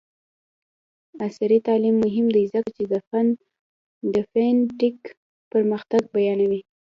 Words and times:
عصري 1.25 1.57
تعلیم 1.67 1.95
مهم 2.05 2.27
دی 2.35 2.43
ځکه 2.53 2.69
چې 2.77 2.83
د 4.15 4.17
فین 4.31 4.57
ټیک 4.79 4.97
پرمختګ 5.51 6.01
بیانوي. 6.15 6.61